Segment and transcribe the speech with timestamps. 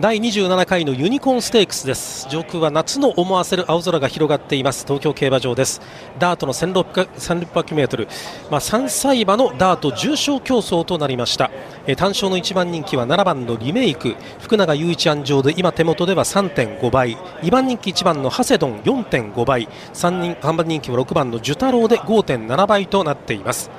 [0.00, 2.26] 第27回のユニコーンステークスです。
[2.30, 4.86] 上空は夏の思わせる青空が広がっています。
[4.86, 5.82] 東京競馬場です。
[6.18, 8.08] ダートの 1600m、
[8.50, 11.50] まあ、3歳馬のダート重賞競争となりました。
[11.98, 14.16] 単勝の1番人気は7番のリメイク。
[14.40, 17.16] 福永雄一安城で今手元では3.5倍。
[17.42, 19.68] 2番人気1番のハセドン4.5倍。
[19.92, 23.70] 3, 人3番人気は6番のジュタローで5.7倍となっています。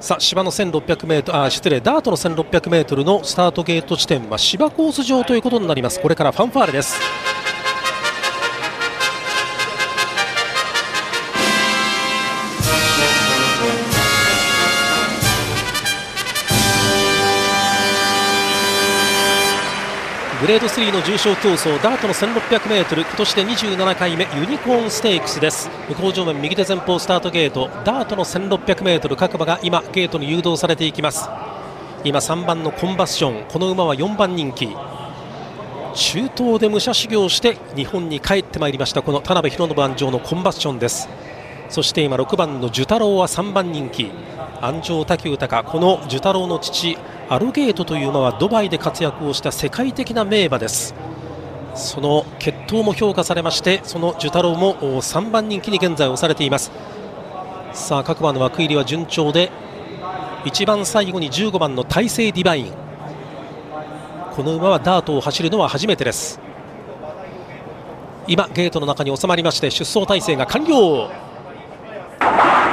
[0.00, 6.00] さあ芝の 1600m あ失礼ダートの 1600m のスタートゲート地点は芝コース上ということになります。
[6.00, 7.29] これからファンファーレです。
[20.40, 25.68] グレード3の重賞競争ダートの 1600m 今年で27回目ユニコーンステークスです。
[25.90, 31.28] 向こう上面右手前方スタートゲートダートの 1600m 各馬が今ゲートに誘導されていきます。
[32.04, 34.68] 今3番のコンバッションこの馬は4番人気。
[35.94, 41.10] 中東で武者修行して日本に帰ってまいりましたこの田辺弘信安城のコンバッションです。
[41.68, 44.10] そして今6番の寿太郎は3番人気。
[44.62, 46.96] 安城滝豊この寿太郎の父
[47.30, 50.96] アルゲートという馬はドバイで活躍をした世界的な名馬です。
[51.76, 56.72] その血統も評価されましてその寿太郎も3番人気に現在押されています。
[57.72, 59.52] さあ各馬の枠入りは順調で
[60.44, 62.72] 一番最後に15番の大勢ディバイン。
[64.32, 66.40] この馬はダートを走るのは初めてです。
[68.26, 71.12] 今ゲートの中に収まりまして出走体制が完了。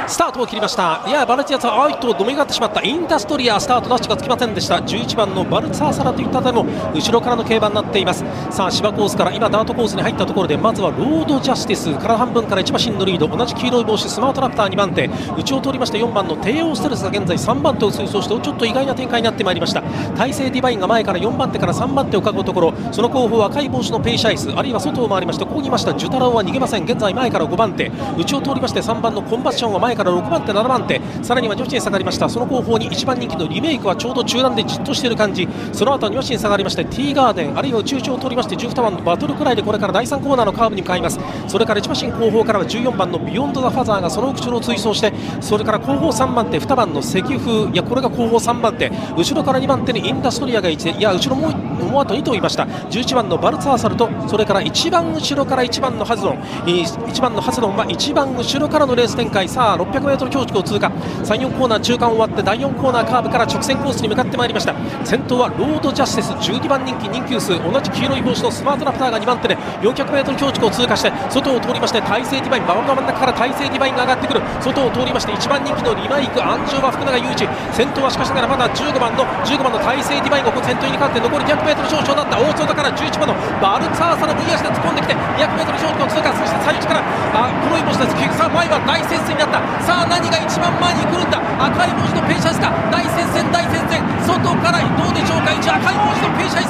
[0.08, 1.04] スタートを切りました。
[1.06, 2.82] いやバルチアツあいとどめがってしまった。
[2.82, 4.76] インダストリアスタートダッシュがつきませんでした。
[4.76, 6.64] 11番のバルツァーサラといったあたりも
[6.94, 8.24] 後ろからの競馬になってています。
[8.50, 11.92] さあ芝コースから今ダートコースに入ったところでまずはロードジャスティス。
[11.94, 13.28] から半分から1馬身のリード。
[13.28, 15.08] 同じ黄色い帽子スマートラプター2番手。
[15.36, 19.82] 内を通りまして4番の帝王ステルスが現在3番手を推走してちょっと意外な展開になってまいりました。
[20.16, 22.74] 大勢ディバインが前から4番手から3番手を囲うところ。
[22.92, 25.94] その後方赤い帽子のペイシャイスあるいは外を回りましてここにいました。
[25.94, 26.84] ジュタラオは逃げません。
[26.84, 27.90] 現在前から5番手。
[28.16, 31.00] 内を通りまして3番のコンバッションは前から6番手7番手。
[31.22, 32.28] さらには女子に下がりました。
[32.28, 35.48] その後方に1番人気のリメイクはちょうど中段でじっとしている感じ。
[35.72, 41.18] その後は女子に下がりましてティーガーデンあるいは宇宙上を通りまして12番のバトルくらいでこれから第3コーナーのカーブに向かいます。
[41.46, 52.64] それから1馬身後方からは14番のビヨンド・ザ・ファザーがその後ろを追走してそれから後方3番手2番の石風いやこれが後方3番手後ろから2番手にインダストリアが1いや後ろもうもうあと2頭いました。
[52.64, 56.38] 11番のバルツァーサルとそれから一番後ろから1番のハズドン。
[56.66, 59.48] 1番のハセドンは一番後ろからのレース展開。
[59.48, 60.88] さあ 600m 強軸を通過。
[60.88, 64.74] 3、4コーナー中間終わって第4コーナーカーブから直線コースに向かってまいりました。
[65.04, 74.40] 先頭はロードジャスティス12番人気人気数同じ黄色い帽子のスマートラプターが2番手で 400m 強軸を通過して外を通りましてタイセイディバイン馬場の真ん中からタイセイディバインが上がってくる。
[74.60, 77.48] 外を通りまして1番人気のリメイク鞍上は福永祐一。
[77.76, 82.40] 先頭はしかしながらまだ15番の15番のタイセイディバインが先頭に変わって残り 200m 少々だった。
[82.40, 86.32] 大外から11番のバルツァーサの右足で突っ込んできて 200m 少々を通過。
[86.32, 87.02] そして最内から
[87.34, 88.16] あ黒い帽子です。
[88.38, 89.58] さあ前は大接戦になった。
[89.82, 91.42] さあ何が一番前に来るんだ。
[91.58, 92.70] 赤い帽子のペイシャエスか。
[92.90, 93.98] 大接戦大接戦。
[94.22, 95.50] 外からどうでしょうか。
[95.50, 96.07] 1赤い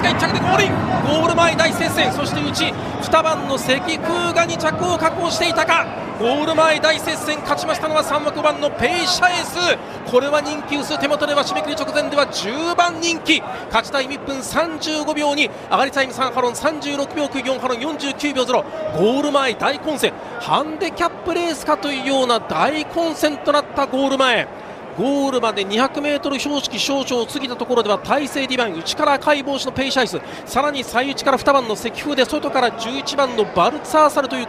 [0.09, 0.73] が1着でゴールイン。
[1.07, 5.87] ゴール前大接戦そして内2番のセキフウが2着を確保していたか。
[6.19, 7.41] ゴール前大接戦。
[7.41, 10.11] 勝ちましたのは3枠番のペイシャエス。
[10.11, 10.99] これは人気薄。
[10.99, 13.41] 手元では締め切り直前では10番人気。
[13.67, 18.65] 勝ちタイム1分35秒に上がりタイム3ハロン36秒94ハロン49秒0
[18.97, 20.13] ゴール前大混戦。
[20.41, 24.49] ハンデキャップレースかというような大混戦となったゴール前。
[24.99, 34.47] ゴールまで 200m 標識少々を過ぎたところではタイセイディバイン内から赤い帽子のペイシャエスさらに最内から2番のセキフウで外から11番のヴァルツァーシャルという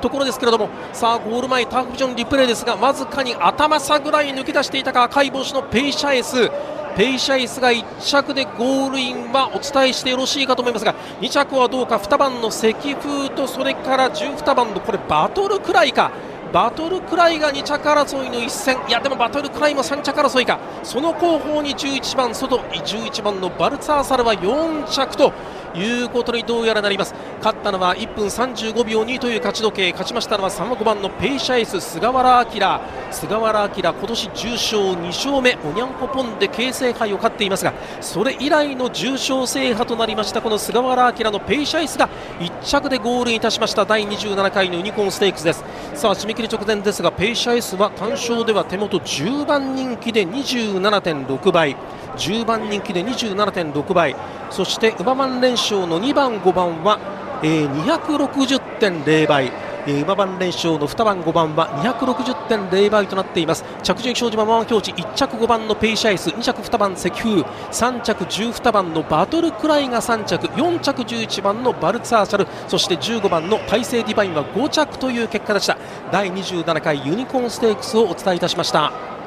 [0.00, 6.50] ところですけれどもさあゴール前ターフビジョンリプレイですがわずかに頭差ぐらい抜け出していたか赤い帽子のペイシャエス。
[6.94, 16.12] ペイシャエスが1着でゴールインはお伝えしてよろしいかと思いますが2着はどうか2番のセキフウとそれから12番のこれバトルクライか。
[16.52, 18.76] バトルクライが2着争いの一戦。
[18.86, 20.58] いやでもバトルクライも3着争いか。
[20.82, 25.32] その後方に11番外11番のヴァルツァーシャルは4着と
[25.74, 27.14] いうことにどうやらなります。
[27.38, 29.90] 勝ったのは1分35秒2という勝ち時計。
[29.92, 32.80] 勝ちましたのは3 5番のペイシャエス菅原明。
[33.12, 43.84] 菅原明今年重賞2勝目おにゃんこポンで京成杯を勝っていますがそれ以来の重賞制覇となりましたこの菅原明のペイシャイスが1着でゴールいたしました。
[43.84, 45.64] 第27回のユニコーンステークスです。
[45.94, 51.76] さあ締め切り直前ですがペイシャイスは単勝では手元10番人気で27.6倍。
[52.16, 54.16] 10番人気で27.6倍。
[54.50, 56.98] そして馬番連勝の2番、5番は、
[57.42, 59.61] えー、260.0倍。
[59.86, 63.64] えー、馬番連勝の2番5番は260.0倍となっています。
[63.82, 65.02] 着順表示馬番表示。
[65.02, 75.76] 1着5番のペイシャイス2着2番石風3着12番のバトルクライが3着4着11番のバルツァーシャルそして15番の大勢ディバインは5着という結果でした。
[76.10, 79.21] 第27回ユニコーンステークスをお伝えいたしました。